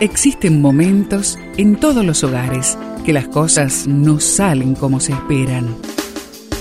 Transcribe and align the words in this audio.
Existen 0.00 0.60
momentos 0.60 1.38
en 1.56 1.76
todos 1.76 2.04
los 2.04 2.22
hogares 2.22 2.76
que 3.06 3.14
las 3.14 3.28
cosas 3.28 3.86
no 3.86 4.20
salen 4.20 4.74
como 4.74 5.00
se 5.00 5.12
esperan. 5.12 5.74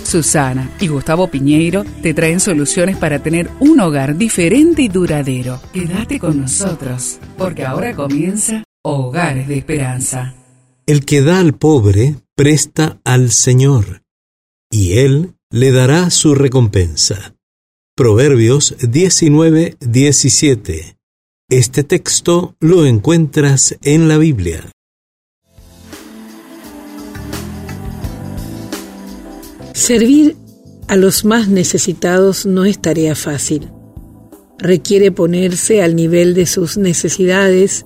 Susana 0.06 0.72
y 0.80 0.88
Gustavo 0.88 1.28
Piñeiro 1.28 1.84
te 2.02 2.14
traen 2.14 2.40
soluciones 2.40 2.96
para 2.96 3.20
tener 3.20 3.50
un 3.60 3.82
hogar 3.82 4.16
diferente 4.16 4.84
y 4.84 4.88
duradero. 4.88 5.60
Quédate 5.74 6.18
con 6.18 6.40
nosotros, 6.40 7.20
porque 7.38 7.66
ahora 7.66 7.94
comienza 7.94 8.64
Hogares 8.84 9.50
de 9.50 9.58
Esperanza. 9.58 10.34
El 10.86 11.04
que 11.04 11.22
da 11.22 11.40
al 11.40 11.56
pobre, 11.56 12.16
presta 12.36 13.02
al 13.04 13.32
Señor, 13.32 14.04
y 14.72 15.00
Él 15.00 15.34
le 15.52 15.74
dará 15.74 16.10
su 16.10 16.36
recompensa. 16.36 17.36
Proverbios 17.98 18.78
19, 18.80 19.76
17. 19.82 20.95
Este 21.52 21.84
texto 21.84 22.56
lo 22.60 22.88
encuentras 22.88 23.78
en 23.84 24.08
la 24.08 24.18
Biblia. 24.18 24.72
Servir 29.74 30.38
a 30.88 30.96
los 30.96 31.24
más 31.24 31.48
necesitados 31.48 32.48
no 32.48 32.66
es 32.66 32.82
tarea 32.82 33.14
fácil. 33.14 33.70
Requiere 34.58 35.12
ponerse 35.12 35.84
al 35.84 35.96
nivel 35.96 36.34
de 36.34 36.48
sus 36.48 36.80
necesidades 36.80 37.86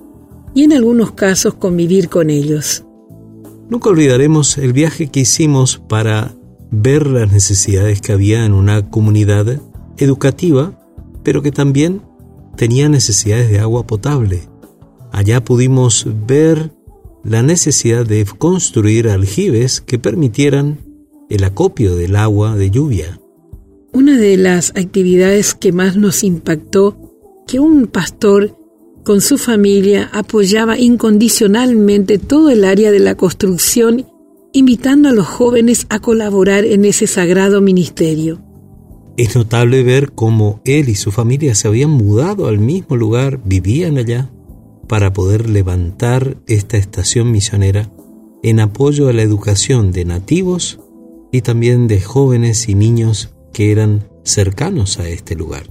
y 0.54 0.64
en 0.64 0.72
algunos 0.72 1.12
casos 1.12 1.52
convivir 1.52 2.08
con 2.08 2.30
ellos. 2.30 2.86
Nunca 3.68 3.90
olvidaremos 3.90 4.56
el 4.56 4.72
viaje 4.72 5.10
que 5.10 5.20
hicimos 5.20 5.82
para 5.86 6.34
ver 6.70 7.06
las 7.06 7.30
necesidades 7.30 8.00
que 8.00 8.12
había 8.12 8.46
en 8.46 8.54
una 8.54 8.88
comunidad 8.88 9.60
educativa, 9.98 10.80
pero 11.22 11.42
que 11.42 11.52
también 11.52 12.08
tenía 12.56 12.88
necesidades 12.88 13.50
de 13.50 13.58
agua 13.58 13.86
potable. 13.86 14.42
Allá 15.12 15.42
pudimos 15.42 16.06
ver 16.26 16.72
la 17.24 17.42
necesidad 17.42 18.06
de 18.06 18.24
construir 18.24 19.08
aljibes 19.08 19.80
que 19.80 19.98
permitieran 19.98 20.78
el 21.28 21.44
acopio 21.44 21.94
del 21.94 22.16
agua 22.16 22.56
de 22.56 22.70
lluvia. 22.70 23.20
Una 23.92 24.16
de 24.16 24.36
las 24.36 24.70
actividades 24.70 25.54
que 25.54 25.72
más 25.72 25.96
nos 25.96 26.22
impactó 26.22 26.96
que 27.46 27.58
un 27.58 27.86
pastor 27.86 28.56
con 29.04 29.20
su 29.20 29.38
familia 29.38 30.10
apoyaba 30.12 30.78
incondicionalmente 30.78 32.18
todo 32.18 32.50
el 32.50 32.64
área 32.64 32.90
de 32.92 33.00
la 33.00 33.16
construcción, 33.16 34.06
invitando 34.52 35.08
a 35.08 35.12
los 35.12 35.26
jóvenes 35.26 35.86
a 35.88 36.00
colaborar 36.00 36.64
en 36.64 36.84
ese 36.84 37.06
sagrado 37.06 37.60
ministerio. 37.60 38.42
Es 39.20 39.36
notable 39.36 39.82
ver 39.82 40.12
cómo 40.12 40.62
él 40.64 40.88
y 40.88 40.94
su 40.94 41.12
familia 41.12 41.54
se 41.54 41.68
habían 41.68 41.90
mudado 41.90 42.46
al 42.46 42.58
mismo 42.58 42.96
lugar, 42.96 43.38
vivían 43.44 43.98
allá, 43.98 44.30
para 44.88 45.12
poder 45.12 45.50
levantar 45.50 46.38
esta 46.46 46.78
estación 46.78 47.30
misionera 47.30 47.92
en 48.42 48.60
apoyo 48.60 49.08
a 49.08 49.12
la 49.12 49.20
educación 49.20 49.92
de 49.92 50.06
nativos 50.06 50.80
y 51.30 51.42
también 51.42 51.86
de 51.86 52.00
jóvenes 52.00 52.66
y 52.70 52.74
niños 52.74 53.34
que 53.52 53.72
eran 53.72 54.08
cercanos 54.24 54.98
a 54.98 55.06
este 55.06 55.34
lugar. 55.34 55.64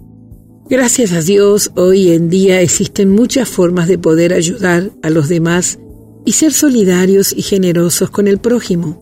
Gracias 0.69 1.11
a 1.11 1.22
Dios, 1.22 1.72
hoy 1.75 2.11
en 2.11 2.30
día 2.30 2.61
existen 2.61 3.09
muchas 3.09 3.50
formas 3.50 3.88
de 3.88 3.97
poder 3.97 4.31
ayudar 4.31 4.91
a 5.02 5.09
los 5.09 5.28
demás 5.28 5.80
y 6.23 6.34
ser 6.34 6.53
solidarios 6.53 7.34
y 7.36 7.41
generosos 7.41 8.11
con 8.11 8.28
el 8.28 8.38
prójimo. 8.38 9.02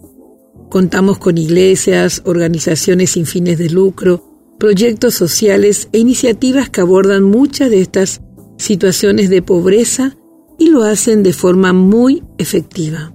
Contamos 0.69 1.17
con 1.17 1.37
iglesias, 1.37 2.21
organizaciones 2.23 3.11
sin 3.11 3.25
fines 3.25 3.57
de 3.57 3.69
lucro, 3.69 4.36
proyectos 4.57 5.13
sociales 5.13 5.89
e 5.91 5.99
iniciativas 5.99 6.69
que 6.69 6.81
abordan 6.81 7.23
muchas 7.23 7.69
de 7.69 7.81
estas 7.81 8.21
situaciones 8.57 9.29
de 9.29 9.41
pobreza 9.41 10.17
y 10.57 10.69
lo 10.69 10.83
hacen 10.83 11.23
de 11.23 11.33
forma 11.33 11.73
muy 11.73 12.23
efectiva. 12.37 13.13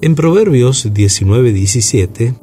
En 0.00 0.14
Proverbios 0.14 0.92
19:17, 0.92 2.34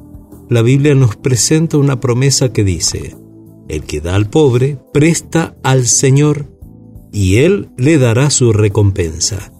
la 0.50 0.62
Biblia 0.62 0.96
nos 0.96 1.16
presenta 1.16 1.78
una 1.78 2.00
promesa 2.00 2.52
que 2.52 2.64
dice, 2.64 3.16
El 3.68 3.84
que 3.84 4.02
da 4.02 4.16
al 4.16 4.30
pobre, 4.30 4.78
presta 4.92 5.56
al 5.64 5.86
Señor, 5.86 6.48
y 7.12 7.38
Él 7.38 7.70
le 7.78 7.98
dará 7.98 8.30
su 8.30 8.54
recompensa. 8.54 9.52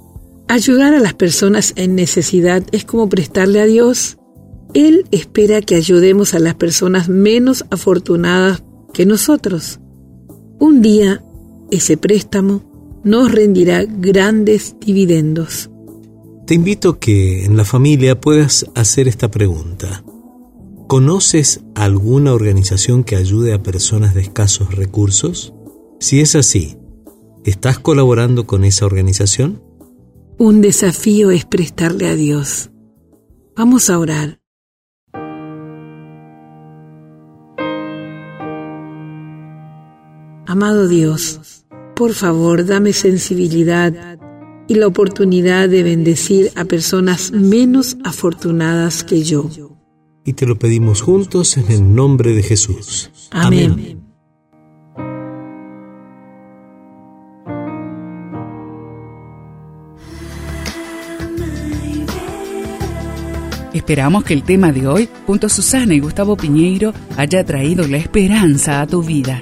Ayudar 0.48 0.94
a 0.94 1.00
las 1.00 1.14
personas 1.14 1.74
en 1.78 1.96
necesidad 1.96 2.64
es 2.72 2.84
como 2.84 3.10
prestarle 3.10 3.62
a 3.62 3.66
Dios 3.66 4.18
él 4.74 5.06
espera 5.12 5.62
que 5.62 5.76
ayudemos 5.76 6.34
a 6.34 6.40
las 6.40 6.56
personas 6.56 7.10
menos 7.10 7.66
afortunadas 7.70 8.64
que 8.94 9.06
nosotros. 9.06 9.80
Un 10.60 10.82
día, 10.82 11.24
ese 11.72 11.98
préstamo 11.98 13.02
nos 13.04 13.32
rendirá 13.32 13.84
grandes 13.86 14.76
dividendos. 14.80 15.70
Te 16.46 16.56
invito 16.56 17.00
que 17.00 17.46
en 17.46 17.58
la 17.58 17.66
familia 17.66 18.20
puedas 18.20 18.66
hacer 18.76 19.08
esta 19.08 19.32
pregunta. 19.32 20.04
¿Conoces 20.88 21.62
alguna 21.76 22.34
organización 22.34 23.04
que 23.04 23.16
ayude 23.16 23.54
a 23.54 23.64
personas 23.64 24.14
de 24.14 24.22
escasos 24.22 24.76
recursos? 24.76 25.54
Si 26.00 26.20
es 26.20 26.36
así, 26.36 26.78
¿estás 27.46 27.80
colaborando 27.80 28.46
con 28.46 28.66
esa 28.66 28.86
organización? 28.86 29.64
Un 30.38 30.62
desafío 30.62 31.32
es 31.32 31.46
prestarle 31.46 32.08
a 32.08 32.16
Dios. 32.16 32.70
Vamos 33.56 33.90
a 33.90 34.00
orar. 34.00 34.43
Amado 40.54 40.88
Dios, 40.88 41.66
por 41.96 42.14
favor 42.14 42.64
dame 42.64 42.94
sensibilidad 42.94 44.20
y 44.68 44.76
la 44.76 44.86
oportunidad 44.86 45.68
de 45.68 45.82
bendecir 45.82 46.52
a 46.56 46.66
personas 46.66 47.32
menos 47.32 47.98
afortunadas 48.04 49.04
que 49.04 49.24
yo. 49.24 49.50
Y 50.24 50.34
te 50.34 50.46
lo 50.46 50.60
pedimos 50.60 51.02
juntos 51.02 51.58
en 51.58 51.72
el 51.72 51.96
nombre 51.96 52.36
de 52.36 52.44
Jesús. 52.44 53.10
Amén. 53.32 54.00
Esperamos 63.74 64.24
que 64.24 64.36
el 64.36 64.44
tema 64.44 64.72
de 64.72 64.86
hoy, 64.86 65.10
junto 65.26 65.48
a 65.48 65.50
Susana 65.50 65.96
y 65.96 66.00
Gustavo 66.00 66.38
Piñeiro, 66.38 66.94
haya 67.18 67.44
traído 67.44 67.88
la 67.88 67.98
esperanza 67.98 68.82
a 68.82 68.86
tu 68.86 69.02
vida. 69.02 69.42